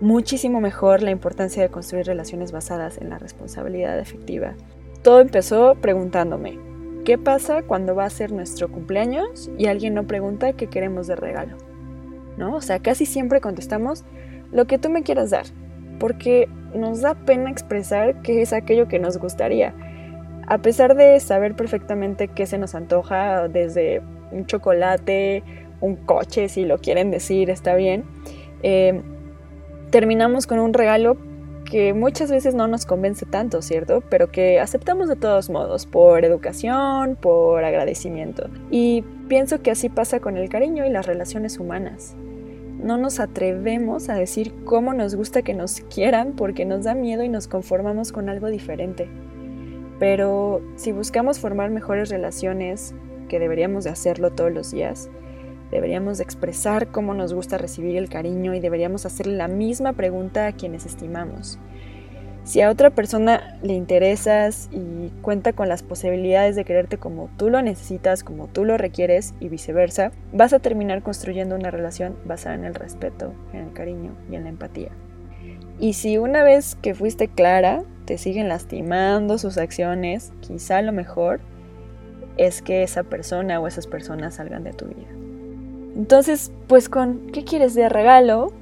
muchísimo 0.00 0.60
mejor 0.60 1.02
la 1.02 1.12
importancia 1.12 1.62
de 1.62 1.68
construir 1.68 2.04
relaciones 2.04 2.50
basadas 2.50 2.98
en 2.98 3.10
la 3.10 3.18
responsabilidad 3.18 3.96
efectiva. 3.96 4.54
Todo 5.02 5.20
empezó 5.20 5.76
preguntándome, 5.76 6.58
¿qué 7.04 7.16
pasa 7.16 7.62
cuando 7.62 7.94
va 7.94 8.06
a 8.06 8.10
ser 8.10 8.32
nuestro 8.32 8.72
cumpleaños 8.72 9.52
y 9.56 9.66
alguien 9.66 9.94
no 9.94 10.08
pregunta 10.08 10.52
qué 10.54 10.66
queremos 10.66 11.06
de 11.06 11.14
regalo? 11.14 11.56
¿No? 12.36 12.56
O 12.56 12.60
sea, 12.60 12.80
casi 12.80 13.06
siempre 13.06 13.40
contestamos 13.40 14.04
lo 14.50 14.66
que 14.66 14.78
tú 14.78 14.90
me 14.90 15.04
quieras 15.04 15.30
dar, 15.30 15.44
porque 16.00 16.48
nos 16.74 17.02
da 17.02 17.14
pena 17.14 17.52
expresar 17.52 18.20
qué 18.22 18.42
es 18.42 18.52
aquello 18.52 18.88
que 18.88 18.98
nos 18.98 19.16
gustaría. 19.18 19.74
A 20.48 20.58
pesar 20.58 20.96
de 20.96 21.20
saber 21.20 21.54
perfectamente 21.54 22.26
qué 22.26 22.46
se 22.46 22.58
nos 22.58 22.74
antoja, 22.74 23.46
desde 23.46 24.02
un 24.32 24.46
chocolate, 24.46 25.44
un 25.80 25.96
coche, 25.96 26.48
si 26.48 26.64
lo 26.64 26.78
quieren 26.78 27.10
decir, 27.10 27.50
está 27.50 27.74
bien, 27.74 28.04
eh, 28.62 29.00
terminamos 29.90 30.46
con 30.46 30.58
un 30.58 30.72
regalo 30.72 31.16
que 31.70 31.94
muchas 31.94 32.30
veces 32.30 32.54
no 32.54 32.66
nos 32.66 32.84
convence 32.84 33.24
tanto, 33.26 33.62
¿cierto? 33.62 34.02
Pero 34.10 34.30
que 34.30 34.58
aceptamos 34.58 35.08
de 35.08 35.16
todos 35.16 35.50
modos, 35.50 35.86
por 35.86 36.24
educación, 36.24 37.16
por 37.16 37.64
agradecimiento. 37.64 38.50
Y 38.70 39.04
pienso 39.28 39.62
que 39.62 39.70
así 39.70 39.88
pasa 39.88 40.18
con 40.20 40.36
el 40.36 40.48
cariño 40.48 40.84
y 40.84 40.90
las 40.90 41.06
relaciones 41.06 41.58
humanas. 41.58 42.16
No 42.82 42.96
nos 42.96 43.20
atrevemos 43.20 44.08
a 44.08 44.14
decir 44.14 44.52
cómo 44.64 44.94
nos 44.94 45.14
gusta 45.14 45.42
que 45.42 45.54
nos 45.54 45.80
quieran 45.94 46.32
porque 46.32 46.64
nos 46.64 46.84
da 46.84 46.94
miedo 46.94 47.22
y 47.22 47.28
nos 47.28 47.46
conformamos 47.46 48.10
con 48.10 48.28
algo 48.28 48.48
diferente. 48.48 49.08
Pero 50.00 50.62
si 50.76 50.90
buscamos 50.92 51.38
formar 51.38 51.70
mejores 51.70 52.08
relaciones, 52.08 52.94
que 53.28 53.38
deberíamos 53.38 53.84
de 53.84 53.90
hacerlo 53.90 54.32
todos 54.32 54.50
los 54.50 54.72
días, 54.72 55.10
Deberíamos 55.70 56.20
expresar 56.20 56.88
cómo 56.88 57.14
nos 57.14 57.32
gusta 57.32 57.58
recibir 57.58 57.96
el 57.96 58.08
cariño 58.08 58.54
y 58.54 58.60
deberíamos 58.60 59.06
hacerle 59.06 59.36
la 59.36 59.48
misma 59.48 59.92
pregunta 59.92 60.46
a 60.46 60.52
quienes 60.52 60.86
estimamos. 60.86 61.58
Si 62.42 62.60
a 62.62 62.70
otra 62.70 62.90
persona 62.90 63.58
le 63.62 63.74
interesas 63.74 64.70
y 64.72 65.10
cuenta 65.20 65.52
con 65.52 65.68
las 65.68 65.82
posibilidades 65.82 66.56
de 66.56 66.64
quererte 66.64 66.96
como 66.96 67.28
tú 67.36 67.50
lo 67.50 67.60
necesitas, 67.62 68.24
como 68.24 68.48
tú 68.48 68.64
lo 68.64 68.78
requieres 68.78 69.34
y 69.40 69.48
viceversa, 69.48 70.10
vas 70.32 70.52
a 70.52 70.58
terminar 70.58 71.02
construyendo 71.02 71.54
una 71.54 71.70
relación 71.70 72.16
basada 72.24 72.54
en 72.54 72.64
el 72.64 72.74
respeto, 72.74 73.34
en 73.52 73.60
el 73.60 73.72
cariño 73.72 74.16
y 74.30 74.36
en 74.36 74.44
la 74.44 74.48
empatía. 74.48 74.90
Y 75.78 75.92
si 75.92 76.18
una 76.18 76.42
vez 76.42 76.76
que 76.76 76.94
fuiste 76.94 77.28
clara, 77.28 77.84
te 78.04 78.18
siguen 78.18 78.48
lastimando 78.48 79.38
sus 79.38 79.56
acciones, 79.56 80.32
quizá 80.40 80.82
lo 80.82 80.92
mejor 80.92 81.40
es 82.36 82.62
que 82.62 82.82
esa 82.82 83.02
persona 83.02 83.60
o 83.60 83.66
esas 83.66 83.86
personas 83.86 84.34
salgan 84.34 84.64
de 84.64 84.72
tu 84.72 84.86
vida. 84.86 85.19
Entonces, 85.96 86.52
pues 86.66 86.88
con 86.88 87.30
¿qué 87.32 87.44
quieres 87.44 87.74
de 87.74 87.88
regalo? 87.88 88.52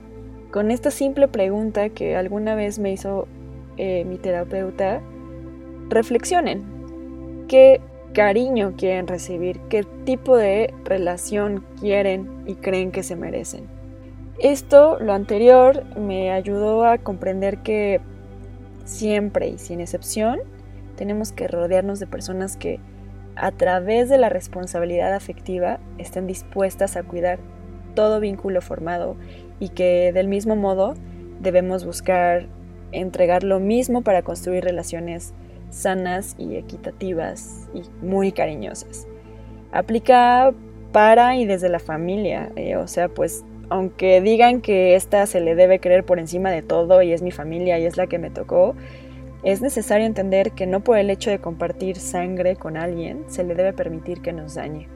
Con 0.50 0.70
esta 0.70 0.90
simple 0.90 1.28
pregunta 1.28 1.90
que 1.90 2.16
alguna 2.16 2.54
vez 2.54 2.78
me 2.78 2.92
hizo 2.92 3.28
eh, 3.76 4.04
mi 4.04 4.16
terapeuta, 4.16 5.00
reflexionen. 5.88 6.64
¿Qué 7.48 7.80
cariño 8.14 8.74
quieren 8.76 9.06
recibir? 9.06 9.60
¿Qué 9.68 9.84
tipo 10.04 10.36
de 10.36 10.72
relación 10.84 11.64
quieren 11.80 12.28
y 12.46 12.54
creen 12.54 12.90
que 12.90 13.02
se 13.02 13.16
merecen? 13.16 13.66
Esto, 14.38 14.98
lo 15.00 15.12
anterior, 15.12 15.84
me 15.96 16.30
ayudó 16.30 16.84
a 16.84 16.98
comprender 16.98 17.58
que 17.58 18.00
siempre 18.84 19.48
y 19.48 19.58
sin 19.58 19.80
excepción 19.80 20.40
tenemos 20.96 21.32
que 21.32 21.48
rodearnos 21.48 22.00
de 22.00 22.06
personas 22.06 22.56
que 22.56 22.80
a 23.38 23.52
través 23.52 24.08
de 24.08 24.18
la 24.18 24.28
responsabilidad 24.28 25.14
afectiva 25.14 25.78
estén 25.98 26.26
dispuestas 26.26 26.96
a 26.96 27.02
cuidar 27.02 27.38
todo 27.94 28.20
vínculo 28.20 28.60
formado 28.60 29.16
y 29.60 29.70
que 29.70 30.12
del 30.12 30.28
mismo 30.28 30.56
modo 30.56 30.94
debemos 31.40 31.84
buscar 31.84 32.46
entregar 32.92 33.44
lo 33.44 33.60
mismo 33.60 34.02
para 34.02 34.22
construir 34.22 34.64
relaciones 34.64 35.34
sanas 35.70 36.34
y 36.38 36.56
equitativas 36.56 37.68
y 37.74 37.82
muy 38.04 38.32
cariñosas. 38.32 39.06
Aplica 39.72 40.52
para 40.92 41.36
y 41.36 41.44
desde 41.44 41.68
la 41.68 41.78
familia, 41.78 42.50
eh, 42.56 42.76
o 42.76 42.88
sea, 42.88 43.08
pues 43.08 43.44
aunque 43.70 44.22
digan 44.22 44.62
que 44.62 44.94
esta 44.94 45.26
se 45.26 45.40
le 45.40 45.54
debe 45.54 45.78
creer 45.78 46.04
por 46.04 46.18
encima 46.18 46.50
de 46.50 46.62
todo 46.62 47.02
y 47.02 47.12
es 47.12 47.20
mi 47.20 47.30
familia 47.30 47.78
y 47.78 47.84
es 47.84 47.98
la 47.98 48.06
que 48.06 48.18
me 48.18 48.30
tocó, 48.30 48.74
es 49.42 49.60
necesario 49.60 50.06
entender 50.06 50.52
que 50.52 50.66
no 50.66 50.80
por 50.80 50.98
el 50.98 51.10
hecho 51.10 51.30
de 51.30 51.38
compartir 51.38 51.96
sangre 51.96 52.56
con 52.56 52.76
alguien 52.76 53.24
se 53.28 53.44
le 53.44 53.54
debe 53.54 53.72
permitir 53.72 54.20
que 54.20 54.32
nos 54.32 54.54
dañe. 54.54 54.88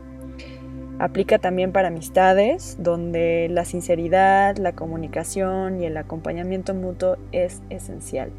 Aplica 0.98 1.38
también 1.38 1.72
para 1.72 1.88
amistades, 1.88 2.76
donde 2.78 3.48
la 3.50 3.64
sinceridad, 3.64 4.56
la 4.56 4.72
comunicación 4.72 5.80
y 5.80 5.86
el 5.86 5.96
acompañamiento 5.96 6.74
mutuo 6.74 7.16
es 7.32 7.62
esencial. 7.70 8.30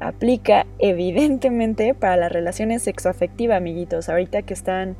Aplica 0.00 0.66
evidentemente 0.78 1.94
para 1.94 2.16
las 2.16 2.32
relaciones 2.32 2.82
sexoafectivas, 2.82 3.56
amiguitos. 3.56 4.08
Ahorita 4.08 4.42
que 4.42 4.54
están 4.54 4.96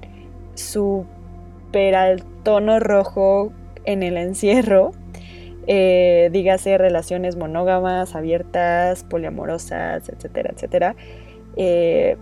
súper 0.55 1.95
al 1.95 2.23
tono 2.45 2.79
rojo 2.79 3.53
en 3.85 4.03
el 4.03 4.17
encierro, 4.17 4.93
eh, 5.67 6.31
dígase 6.33 6.79
relaciones 6.79 7.37
monógamas, 7.37 8.15
abiertas, 8.15 9.05
poliamorosas, 9.05 10.09
etcétera, 10.09 10.51
etcétera. 10.55 10.97
Eh, 11.57 12.17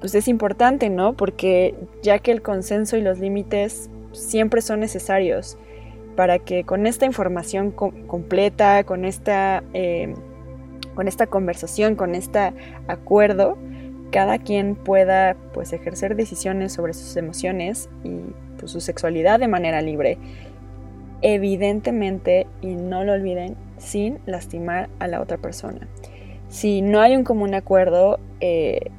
pues 0.00 0.14
es 0.14 0.28
importante, 0.28 0.90
¿no? 0.90 1.14
Porque 1.14 1.74
ya 2.02 2.18
que 2.18 2.30
el 2.30 2.42
consenso 2.42 2.96
y 2.96 3.02
los 3.02 3.18
límites 3.18 3.90
siempre 4.12 4.62
son 4.62 4.80
necesarios 4.80 5.58
para 6.16 6.38
que 6.38 6.64
con 6.64 6.86
esta 6.86 7.04
información 7.04 7.70
completa, 7.70 8.84
con 8.84 9.04
esta, 9.04 9.62
em, 9.74 10.14
con 10.94 11.08
esta 11.08 11.26
conversación, 11.26 11.94
con 11.94 12.14
este 12.14 12.52
acuerdo, 12.88 13.58
cada 14.10 14.38
quien 14.38 14.76
pueda 14.76 15.36
pues 15.52 15.72
ejercer 15.72 16.16
decisiones 16.16 16.72
sobre 16.72 16.94
sus 16.94 17.16
emociones 17.16 17.90
y 18.02 18.20
pues, 18.58 18.72
su 18.72 18.80
sexualidad 18.80 19.38
de 19.38 19.48
manera 19.48 19.82
libre. 19.82 20.18
Evidentemente, 21.22 22.46
y 22.60 22.74
no 22.74 23.04
lo 23.04 23.12
olviden, 23.12 23.56
sin 23.78 24.18
lastimar 24.26 24.88
a 24.98 25.06
la 25.06 25.20
otra 25.20 25.38
persona. 25.38 25.88
Si 26.48 26.82
no 26.82 27.00
hay 27.00 27.16
un 27.16 27.24
común 27.24 27.54
acuerdo, 27.54 28.18
eh, 28.40 28.90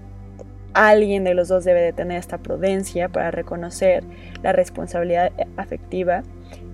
alguien 0.73 1.23
de 1.23 1.33
los 1.33 1.47
dos 1.47 1.63
debe 1.63 1.81
de 1.81 1.93
tener 1.93 2.17
esta 2.17 2.37
prudencia 2.37 3.09
para 3.09 3.31
reconocer 3.31 4.03
la 4.43 4.51
responsabilidad 4.51 5.31
afectiva 5.55 6.23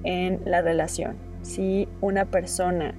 en 0.03 0.41
la 0.45 0.61
relación. 0.61 1.15
Si 1.41 1.87
una 2.01 2.25
persona 2.25 2.95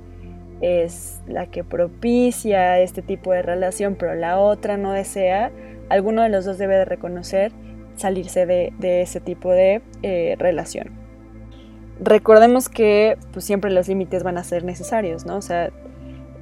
es 0.61 1.21
la 1.27 1.47
que 1.47 1.65
propicia 1.65 2.81
este 2.81 3.03
tipo 3.03 3.33
de 3.33 3.43
relación, 3.43 3.97
pero 3.97 4.15
la 4.15 4.39
otra 4.39 4.77
no 4.77 4.93
desea, 4.93 5.51
alguno 5.89 6.23
de 6.23 6.29
los 6.29 6.45
dos 6.45 6.59
debe 6.59 6.77
de 6.77 6.85
reconocer 6.85 7.53
salirse 7.97 8.47
de, 8.47 9.03
ese 9.03 9.21
tipo 9.21 9.51
de 9.53 9.83
eh, 10.03 10.37
relación. 10.39 11.04
Recordemos 12.01 12.69
que 12.69 13.17
pues, 13.33 13.45
siempre 13.45 13.71
los 13.71 13.89
límites 13.89 14.23
van 14.23 14.39
a 14.39 14.45
ser 14.45 14.65
necesarios, 14.65 15.27
¿no? 15.27 15.37
O 15.37 15.43
sea, 15.43 15.71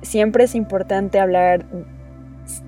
siempre 0.02 0.44
es 0.44 0.54
importante 0.54 1.20
hablar 1.20 1.66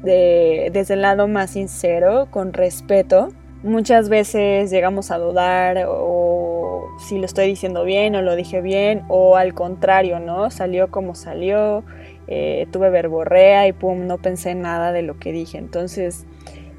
desde 0.02 0.94
el 0.94 1.02
lado 1.02 1.26
más 1.28 1.50
sincero, 1.50 2.28
con 2.30 2.52
respeto. 2.52 3.28
Muchas 3.62 4.08
veces 4.08 4.70
llegamos 4.70 5.10
a 5.10 5.18
dudar 5.18 5.86
o 5.88 6.86
si 6.98 7.18
lo 7.18 7.24
estoy 7.24 7.46
diciendo 7.46 7.84
bien 7.84 8.14
o 8.14 8.22
lo 8.22 8.36
dije 8.36 8.60
bien 8.60 9.04
o 9.08 9.36
al 9.36 9.54
contrario, 9.54 10.20
¿no? 10.20 10.50
Salió 10.50 10.90
como 10.90 11.14
salió, 11.14 11.82
eh, 12.26 12.66
tuve 12.70 12.90
verborrea 12.90 13.66
y 13.66 13.72
pum, 13.72 14.06
no 14.06 14.18
pensé 14.18 14.54
nada 14.54 14.92
de 14.92 15.02
lo 15.02 15.18
que 15.18 15.32
dije. 15.32 15.58
Entonces, 15.58 16.26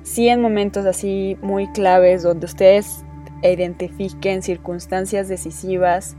sí 0.04 0.30
en 0.30 0.42
momentos 0.42 0.86
así 0.86 1.38
muy 1.42 1.68
claves 1.72 2.24
donde 2.24 2.46
ustedes 2.46 3.05
identifiquen 3.52 4.42
circunstancias 4.42 5.28
decisivas, 5.28 6.16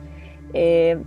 eh, 0.55 0.99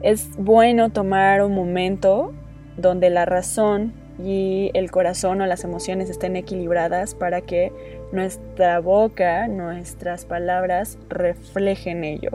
es 0.00 0.30
bueno 0.36 0.90
tomar 0.90 1.42
un 1.42 1.54
momento 1.54 2.32
donde 2.76 3.10
la 3.10 3.24
razón 3.24 3.92
y 4.22 4.70
el 4.74 4.90
corazón 4.90 5.40
o 5.40 5.46
las 5.46 5.64
emociones 5.64 6.10
estén 6.10 6.36
equilibradas 6.36 7.14
para 7.14 7.40
que 7.40 7.72
nuestra 8.12 8.78
boca, 8.80 9.48
nuestras 9.48 10.24
palabras 10.24 10.98
reflejen 11.08 12.04
ello. 12.04 12.30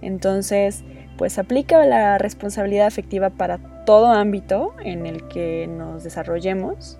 Entonces, 0.00 0.84
pues 1.18 1.38
aplica 1.38 1.84
la 1.84 2.16
responsabilidad 2.18 2.86
afectiva 2.86 3.30
para 3.30 3.58
todo 3.84 4.06
ámbito 4.06 4.74
en 4.84 5.06
el 5.06 5.26
que 5.28 5.66
nos 5.66 6.04
desarrollemos 6.04 6.98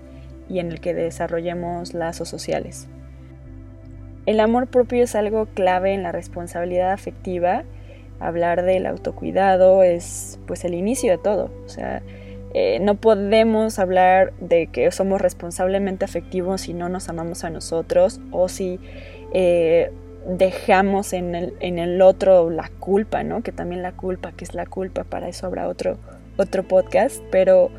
y 0.49 0.59
en 0.59 0.73
el 0.73 0.81
que 0.81 0.95
desarrollemos 0.95 1.95
lazos 1.95 2.29
sociales. 2.29 2.89
El 4.29 4.41
amor 4.41 4.67
propio 4.67 5.05
es 5.05 5.15
algo 5.15 5.47
clave 5.47 5.95
en 5.95 6.03
la 6.03 6.13
responsabilidad 6.13 6.93
afectiva. 6.93 7.65
Hablar 8.21 8.63
del 8.63 8.85
autocuidado 8.85 9.83
es 9.83 10.39
pues 10.47 10.67
el 10.67 10.75
inicio 10.75 11.11
de 11.11 11.17
todo. 11.17 11.51
O 11.65 11.69
sea, 11.71 12.03
eh, 12.53 12.79
no 12.79 12.97
podemos 12.97 13.79
hablar 13.79 14.35
de 14.39 14.67
que 14.67 14.91
somos 14.91 15.23
responsablemente 15.23 16.05
afectivos 16.05 16.61
si 16.61 16.75
no 16.75 16.91
nos 16.91 17.09
amamos 17.09 17.43
a 17.43 17.49
nosotros 17.49 18.21
o 18.31 18.51
si 18.51 18.79
eh, 19.33 19.93
dejamos 20.27 21.15
en 21.15 21.35
el, 21.35 22.03
otro 22.03 22.51
la 22.51 22.71
culpa, 22.81 23.23
¿no? 23.23 23.43
Que 23.43 23.53
también 23.53 23.81
la 23.81 23.93
culpa, 23.93 24.33
que 24.33 24.45
es 24.45 24.53
la 24.53 24.67
culpa, 24.67 25.05
para 25.05 25.31
eso 25.31 25.47
habrá 25.47 25.69
otro, 25.69 25.97
otro 26.37 26.69
podcast, 26.69 27.23
pero 27.31 27.71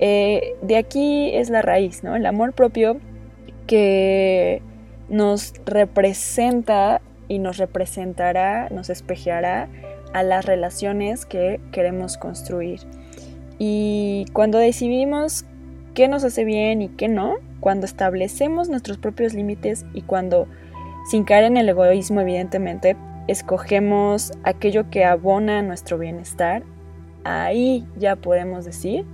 eh, 0.00 0.52
de 0.60 0.76
aquí 0.76 1.30
es 1.34 1.48
la 1.48 1.62
raíz, 1.62 2.04
¿no? 2.04 2.14
El 2.14 2.26
amor 2.26 2.52
propio 2.52 2.98
que 3.66 4.60
nos 5.08 5.54
representa 5.64 7.00
y 7.28 7.38
nos 7.38 7.58
representará, 7.58 8.68
nos 8.70 8.90
espejeará 8.90 9.68
a 10.12 10.22
las 10.22 10.44
relaciones 10.46 11.26
que 11.26 11.60
queremos 11.72 12.16
construir. 12.16 12.80
Y 13.58 14.26
cuando 14.32 14.58
decidimos 14.58 15.44
qué 15.94 16.08
nos 16.08 16.24
hace 16.24 16.44
bien 16.44 16.80
y 16.82 16.88
qué 16.88 17.08
no, 17.08 17.36
cuando 17.60 17.86
establecemos 17.86 18.68
nuestros 18.68 18.98
propios 18.98 19.34
límites 19.34 19.84
y 19.92 20.02
cuando, 20.02 20.46
sin 21.10 21.24
caer 21.24 21.44
en 21.44 21.56
el 21.56 21.68
egoísmo 21.68 22.20
evidentemente, 22.20 22.96
escogemos 23.26 24.32
aquello 24.44 24.88
que 24.90 25.04
abona 25.04 25.60
nuestro 25.62 25.98
bienestar, 25.98 26.62
ahí 27.24 27.86
ya 27.96 28.16
podemos 28.16 28.64
decir 28.64 29.04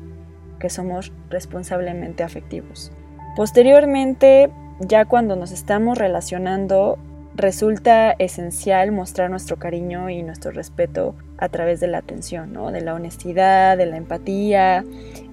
que 0.60 0.70
somos 0.70 1.12
responsablemente 1.30 2.22
afectivos. 2.22 2.92
Posteriormente, 3.34 4.50
ya 4.80 5.04
cuando 5.04 5.36
nos 5.36 5.52
estamos 5.52 5.98
relacionando 5.98 6.98
resulta 7.36 8.12
esencial 8.12 8.92
mostrar 8.92 9.28
nuestro 9.30 9.56
cariño 9.56 10.08
y 10.08 10.22
nuestro 10.22 10.52
respeto 10.52 11.14
a 11.38 11.48
través 11.48 11.80
de 11.80 11.88
la 11.88 11.98
atención, 11.98 12.52
de 12.72 12.80
la 12.80 12.94
honestidad, 12.94 13.76
de 13.76 13.86
la 13.86 13.96
empatía, 13.96 14.84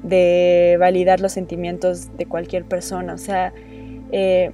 de 0.01 0.77
validar 0.79 1.19
los 1.19 1.31
sentimientos 1.31 2.15
de 2.17 2.25
cualquier 2.25 2.65
persona. 2.65 3.13
O 3.13 3.17
sea, 3.19 3.53
eh, 4.11 4.51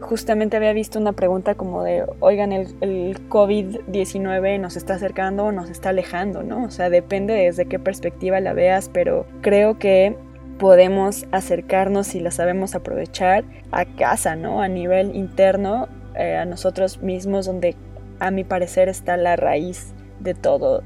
justamente 0.00 0.56
había 0.56 0.72
visto 0.72 1.00
una 1.00 1.12
pregunta 1.12 1.56
como 1.56 1.82
de, 1.82 2.04
oigan, 2.20 2.52
el, 2.52 2.68
el 2.80 3.28
COVID-19 3.28 4.60
nos 4.60 4.76
está 4.76 4.94
acercando 4.94 5.46
o 5.46 5.52
nos 5.52 5.70
está 5.70 5.88
alejando, 5.88 6.44
¿no? 6.44 6.64
O 6.64 6.70
sea, 6.70 6.90
depende 6.90 7.34
desde 7.34 7.66
qué 7.66 7.80
perspectiva 7.80 8.38
la 8.38 8.52
veas, 8.52 8.88
pero 8.92 9.26
creo 9.40 9.78
que 9.78 10.16
podemos 10.58 11.26
acercarnos 11.32 12.08
si 12.08 12.20
la 12.20 12.30
sabemos 12.30 12.74
aprovechar 12.74 13.44
a 13.72 13.84
casa, 13.84 14.36
¿no? 14.36 14.62
A 14.62 14.68
nivel 14.68 15.14
interno, 15.14 15.88
eh, 16.14 16.36
a 16.36 16.44
nosotros 16.44 17.02
mismos, 17.02 17.46
donde 17.46 17.76
a 18.20 18.30
mi 18.30 18.44
parecer 18.44 18.88
está 18.88 19.16
la 19.16 19.36
raíz 19.36 19.94
de 20.20 20.34
todo 20.34 20.82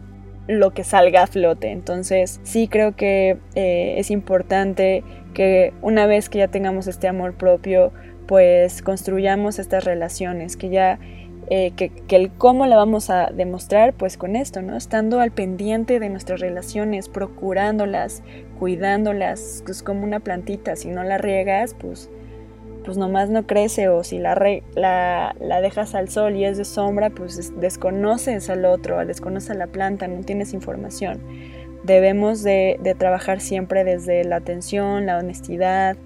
lo 0.47 0.73
que 0.73 0.85
salga 0.85 1.23
a 1.23 1.27
flote. 1.27 1.71
Entonces 1.71 2.41
sí 2.43 2.69
creo 2.69 2.97
que 2.97 3.39
eh, 3.55 3.95
es 3.99 4.11
importante 4.11 5.05
que 5.35 5.73
una 5.83 6.07
vez 6.07 6.29
que 6.29 6.39
ya 6.39 6.49
tengamos 6.49 6.87
este 6.87 7.07
amor 7.07 7.35
propio, 7.35 7.93
pues 8.27 8.83
construyamos 8.83 9.59
estas 9.59 9.85
relaciones, 9.85 10.57
que 10.57 10.71
ya 10.71 10.99
eh, 11.51 11.73
que, 11.77 11.91
el 12.11 12.31
cómo 12.31 12.67
la 12.67 12.77
vamos 12.77 13.09
a 13.09 13.31
demostrar, 13.33 13.95
pues 13.95 14.19
con 14.19 14.37
esto, 14.37 14.61
¿no? 14.61 14.77
Estando 14.77 15.21
al 15.21 15.31
pendiente 15.31 15.99
de 15.99 16.11
nuestras 16.11 16.41
relaciones, 16.41 17.09
procurándolas, 17.09 18.23
cuidándolas, 18.59 19.63
pues 19.65 19.83
como 19.83 20.05
una 20.05 20.21
plantita, 20.21 20.77
si 20.77 20.89
no 20.89 21.03
la 21.05 21.17
riegas, 21.17 21.75
pues, 21.79 22.11
pues 22.85 22.99
nomás 22.99 23.31
no 23.31 23.47
crece, 23.47 23.89
o 23.89 24.05
si 24.05 24.19
la, 24.19 24.35
dejas 25.63 25.95
al 25.95 26.11
sol 26.11 26.37
y 26.37 26.45
es 26.45 26.59
de 26.59 26.67
sombra, 26.67 27.09
pues 27.09 27.59
desconoces 27.59 28.51
al 28.51 28.67
otro, 28.67 29.05
desconoces 29.07 29.51
a 29.51 29.55
la 29.55 29.69
planta, 29.69 30.07
no 30.07 30.21
tienes 30.25 30.53
información. 30.53 31.19
Debemos 31.83 32.43
de, 32.43 32.79
de 32.83 32.95
trabajar 32.95 33.41
siempre 33.41 33.85
desde 33.85 34.23
la 34.25 34.37
atención, 34.37 35.07
la 35.07 35.17
honestidad, 35.17 35.97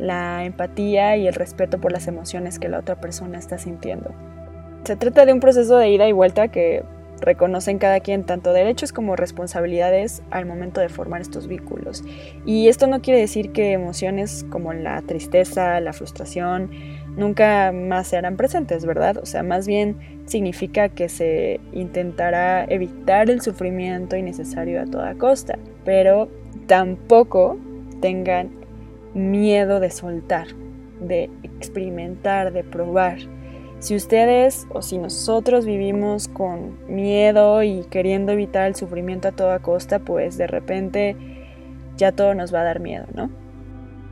la 0.00 0.44
empatía 0.44 1.16
y 1.16 1.28
el 1.28 1.34
respeto 1.34 1.80
por 1.80 1.92
las 1.92 2.08
emociones 2.08 2.58
que 2.58 2.68
la 2.68 2.80
otra 2.80 2.96
persona 2.96 3.38
está 3.38 3.56
sintiendo. 3.58 4.12
Se 4.88 4.96
trata 4.96 5.26
de 5.26 5.34
un 5.34 5.40
proceso 5.40 5.76
de 5.76 5.90
ida 5.90 6.08
y 6.08 6.12
vuelta 6.12 6.48
que 6.48 6.82
reconocen 7.20 7.76
cada 7.76 8.00
quien 8.00 8.24
tanto 8.24 8.54
derechos 8.54 8.90
como 8.90 9.16
responsabilidades 9.16 10.22
al 10.30 10.46
momento 10.46 10.80
de 10.80 10.88
formar 10.88 11.20
estos 11.20 11.46
vínculos. 11.46 12.02
Y 12.46 12.68
esto 12.68 12.86
no 12.86 13.02
quiere 13.02 13.20
decir 13.20 13.52
que 13.52 13.72
emociones 13.72 14.46
como 14.48 14.72
la 14.72 15.02
tristeza, 15.02 15.78
la 15.80 15.92
frustración, 15.92 16.70
nunca 17.18 17.70
más 17.70 18.08
se 18.08 18.16
harán 18.16 18.38
presentes, 18.38 18.86
¿verdad? 18.86 19.18
O 19.18 19.26
sea, 19.26 19.42
más 19.42 19.66
bien 19.66 20.22
significa 20.24 20.88
que 20.88 21.10
se 21.10 21.60
intentará 21.74 22.64
evitar 22.64 23.28
el 23.28 23.42
sufrimiento 23.42 24.16
innecesario 24.16 24.80
a 24.80 24.86
toda 24.86 25.14
costa, 25.16 25.58
pero 25.84 26.30
tampoco 26.66 27.58
tengan 28.00 28.48
miedo 29.12 29.80
de 29.80 29.90
soltar, 29.90 30.46
de 30.98 31.28
experimentar, 31.42 32.54
de 32.54 32.64
probar 32.64 33.18
si 33.78 33.94
ustedes 33.94 34.66
o 34.70 34.82
si 34.82 34.98
nosotros 34.98 35.64
vivimos 35.64 36.28
con 36.28 36.78
miedo 36.88 37.62
y 37.62 37.84
queriendo 37.84 38.32
evitar 38.32 38.66
el 38.66 38.74
sufrimiento 38.74 39.28
a 39.28 39.32
toda 39.32 39.60
costa, 39.60 40.00
pues 40.00 40.36
de 40.36 40.46
repente 40.46 41.16
ya 41.96 42.12
todo 42.12 42.34
nos 42.34 42.52
va 42.52 42.62
a 42.62 42.64
dar 42.64 42.80
miedo, 42.80 43.06
¿no? 43.14 43.30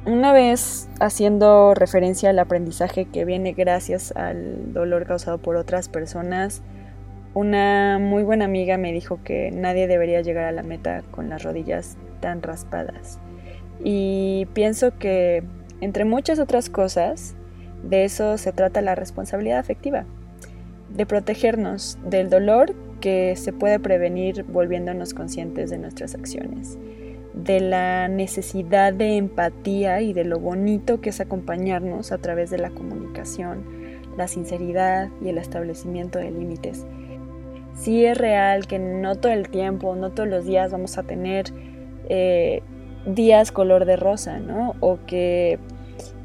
Una 0.06 0.32
vez 0.32 0.88
haciendo 1.00 1.74
referencia 1.74 2.30
al 2.30 2.38
aprendizaje 2.38 3.06
que 3.06 3.24
viene 3.24 3.54
gracias 3.54 4.12
al 4.12 4.72
dolor 4.72 5.04
causado 5.04 5.38
por 5.38 5.56
otras 5.56 5.88
personas, 5.88 6.62
una 7.34 7.98
muy 8.00 8.22
buena 8.22 8.46
amiga 8.46 8.78
me 8.78 8.92
dijo 8.92 9.18
que 9.22 9.50
nadie 9.50 9.88
debería 9.88 10.22
llegar 10.22 10.44
a 10.44 10.52
la 10.52 10.62
meta 10.62 11.02
con 11.10 11.28
las 11.28 11.42
rodillas 11.42 11.98
tan 12.20 12.40
raspadas. 12.40 13.18
Y 13.84 14.46
pienso 14.54 14.96
que, 14.98 15.42
entre 15.80 16.04
muchas 16.04 16.38
otras 16.38 16.70
cosas, 16.70 17.35
de 17.82 18.04
eso 18.04 18.38
se 18.38 18.52
trata 18.52 18.80
la 18.80 18.94
responsabilidad 18.94 19.58
afectiva, 19.58 20.04
de 20.88 21.06
protegernos 21.06 21.98
del 22.04 22.30
dolor 22.30 22.74
que 23.00 23.36
se 23.36 23.52
puede 23.52 23.78
prevenir 23.78 24.44
volviéndonos 24.44 25.14
conscientes 25.14 25.70
de 25.70 25.78
nuestras 25.78 26.14
acciones, 26.14 26.78
de 27.34 27.60
la 27.60 28.08
necesidad 28.08 28.92
de 28.92 29.16
empatía 29.16 30.00
y 30.00 30.12
de 30.12 30.24
lo 30.24 30.38
bonito 30.38 31.00
que 31.00 31.10
es 31.10 31.20
acompañarnos 31.20 32.12
a 32.12 32.18
través 32.18 32.50
de 32.50 32.58
la 32.58 32.70
comunicación, 32.70 33.64
la 34.16 34.28
sinceridad 34.28 35.10
y 35.22 35.28
el 35.28 35.38
establecimiento 35.38 36.18
de 36.18 36.30
límites. 36.30 36.86
Sí 37.74 38.06
es 38.06 38.16
real 38.16 38.66
que 38.66 38.78
no 38.78 39.16
todo 39.16 39.32
el 39.32 39.50
tiempo, 39.50 39.94
no 39.96 40.10
todos 40.10 40.28
los 40.28 40.46
días 40.46 40.72
vamos 40.72 40.96
a 40.96 41.02
tener 41.02 41.52
eh, 42.08 42.62
días 43.06 43.52
color 43.52 43.84
de 43.84 43.96
rosa, 43.96 44.38
¿no? 44.38 44.74
O 44.80 44.98
que 45.06 45.58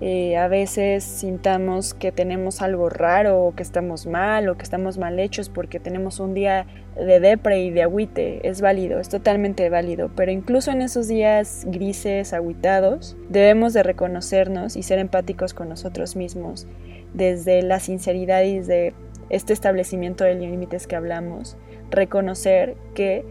eh, 0.04 0.36
a 0.36 0.48
veces 0.48 1.04
sintamos 1.04 1.94
que 1.94 2.12
tenemos 2.12 2.64
algo 2.64 2.90
raro 2.90 3.46
o 3.46 3.56
que 3.56 3.62
estamos 3.62 4.08
mal 4.08 4.50
o 4.50 4.58
que 4.58 4.64
estamos 4.64 4.98
mal 4.98 5.20
hechos 5.20 5.50
porque 5.50 5.80
tenemos 5.80 6.20
un 6.20 6.34
día 6.34 6.66
de 6.96 7.20
depre 7.20 7.62
y 7.62 7.70
de 7.70 7.84
agüite. 7.84 8.48
Es 8.48 8.62
válido, 8.62 9.00
es 9.00 9.10
totalmente 9.10 9.70
válido. 9.70 10.10
Pero 10.16 10.32
incluso 10.32 10.72
en 10.72 10.82
esos 10.82 11.08
días 11.08 11.66
grises, 11.68 12.34
agüitados, 12.34 13.16
debemos 13.30 13.74
de 13.74 13.84
reconocernos 13.84 14.76
y 14.76 14.82
ser 14.82 14.98
empáticos 14.98 15.54
con 15.54 15.70
nosotros 15.70 16.16
mismos 16.16 16.68
desde 17.14 17.62
la 17.62 17.80
sinceridad 17.80 18.44
y 18.44 18.58
desde 18.58 18.96
este 19.30 19.54
establecimiento 19.54 20.24
de 20.24 20.34
límites 20.34 20.88
que 20.88 20.96
hablamos. 20.96 21.58
Reconocer 21.92 22.76
que 22.96 23.24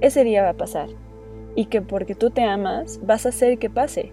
ese 0.00 0.24
día 0.24 0.42
va 0.42 0.50
a 0.50 0.54
pasar 0.54 0.88
y 1.54 1.66
que 1.66 1.82
porque 1.82 2.14
tú 2.14 2.30
te 2.30 2.42
amas 2.42 3.00
vas 3.02 3.26
a 3.26 3.30
hacer 3.30 3.58
que 3.58 3.70
pase 3.70 4.12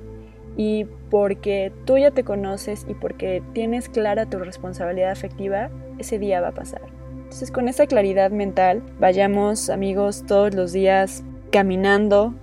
y 0.56 0.86
porque 1.10 1.72
tú 1.86 1.98
ya 1.98 2.12
te 2.12 2.24
conoces 2.24 2.86
y 2.88 2.94
porque 2.94 3.42
tienes 3.54 3.90
clara 3.90 4.26
tu 4.26 4.40
responsabilidad 4.40 5.12
afectiva, 5.12 5.70
ese 5.98 6.20
día 6.20 6.42
va 6.42 6.50
a 6.50 6.54
pasar. 6.54 6.82
Entonces 7.24 7.52
con 7.52 7.68
esa 7.68 7.88
claridad 7.88 8.32
mental, 8.32 8.84
vayamos 9.00 9.70
amigos 9.70 10.24
todos 10.28 10.54
los 10.54 10.72
días 10.72 11.24
caminando, 11.52 12.34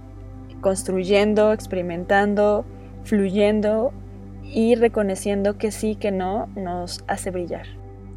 construyendo, 0.60 1.52
experimentando, 1.52 2.64
fluyendo 3.04 3.92
y 4.42 4.74
reconociendo 4.74 5.58
que 5.58 5.70
sí, 5.70 5.94
que 5.94 6.10
no, 6.10 6.48
nos 6.56 7.04
hace 7.06 7.30
brillar. 7.30 7.66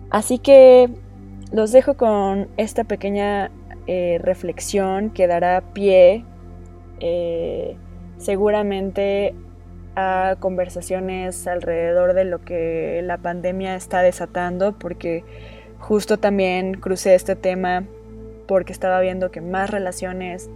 Así 0.10 0.40
que 0.40 0.90
los 1.52 1.72
dejo 1.72 1.96
con 1.96 2.48
esta 2.58 2.84
pequeña 2.84 3.52
eh, 3.86 4.20
reflexión 4.22 5.10
que 5.12 5.28
dará 5.28 5.62
pie 5.74 6.26
eh, 7.00 7.76
seguramente 8.18 9.36
a 9.96 10.36
conversaciones 10.40 11.48
alrededor 11.48 12.14
de 12.14 12.26
lo 12.26 12.42
que 12.42 13.02
la 13.04 13.18
pandemia 13.18 13.76
está 13.76 14.02
desatando, 14.02 14.74
porque 14.74 15.24
justo 15.80 16.18
también 16.18 16.76
crucé 16.76 17.16
este 17.16 17.36
tema 17.36 17.84
porque 18.48 18.74
estaba 18.74 19.00
viendo 19.02 19.32
que 19.32 19.42
más 19.42 19.70
relaciones, 19.70 20.50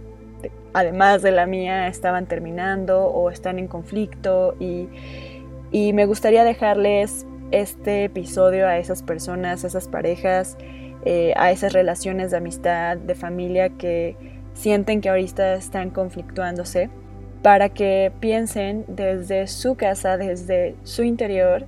además 0.72 1.22
de 1.22 1.32
la 1.32 1.46
mía, 1.46 1.88
estaban 1.88 2.26
terminando 2.26 3.06
o 3.06 3.30
están 3.30 3.58
en 3.58 3.66
conflicto 3.68 4.54
y, 4.58 4.88
me 5.70 6.06
gustaría 6.06 6.44
dejarles 6.44 7.26
este 7.50 8.04
episodio 8.04 8.66
a 8.66 8.78
esas 8.78 9.02
personas, 9.02 9.64
a 9.64 9.66
esas 9.66 9.86
parejas, 9.86 10.56
eh, 11.04 11.34
a 11.36 11.50
esas 11.50 11.72
relaciones 11.72 12.30
de 12.30 12.38
amistad, 12.38 12.96
de 12.96 13.14
familia 13.14 13.68
que 13.68 14.16
sienten 14.54 15.00
que 15.00 15.10
ahorita 15.10 15.54
están 15.54 15.90
conflictuándose 15.90 16.90
para 17.42 17.68
que 17.68 18.12
piensen 18.20 18.84
desde 18.88 19.46
su 19.46 19.76
casa, 19.76 20.16
desde 20.16 20.74
su 20.82 21.02
interior, 21.02 21.66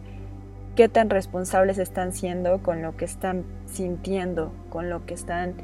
qué 0.77 0.89
tan 0.89 1.11
responsables 1.11 1.79
están 1.79 2.13
siendo 2.13 2.63
con 2.63 2.83
lo 2.83 2.97
que 2.97 3.05
están 3.05 3.45
sintiendo, 3.67 4.53
con 4.69 4.91
lo 4.91 5.07
que 5.07 5.15
están, 5.15 5.55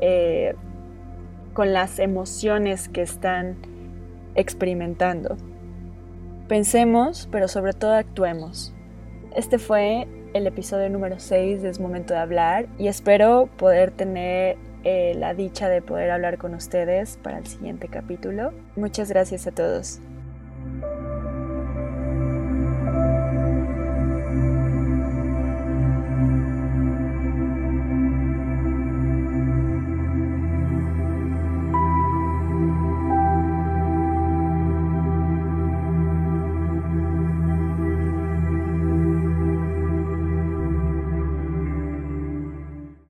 eh, 0.00 0.54
con 1.52 1.72
las 1.72 1.98
emociones 1.98 2.88
que 2.88 3.02
están 3.02 3.56
experimentando. 4.34 5.36
Pensemos, 6.48 7.28
pero 7.30 7.48
sobre 7.48 7.72
todo 7.72 7.92
actuemos. 7.92 8.74
Este 9.36 9.58
fue 9.58 10.08
el 10.34 10.46
episodio 10.46 10.88
número 10.90 11.18
6 11.18 11.62
de 11.62 11.68
Es 11.68 11.80
Momento 11.80 12.14
de 12.14 12.20
Hablar 12.20 12.66
y 12.78 12.88
espero 12.88 13.48
poder 13.56 13.90
tener 13.90 14.56
eh, 14.84 15.14
la 15.16 15.34
dicha 15.34 15.68
de 15.68 15.82
poder 15.82 16.10
hablar 16.10 16.38
con 16.38 16.54
ustedes 16.54 17.18
para 17.22 17.38
el 17.38 17.46
siguiente 17.46 17.88
capítulo. 17.88 18.52
Muchas 18.76 19.10
gracias 19.10 19.46
a 19.46 19.52
todos. 19.52 20.00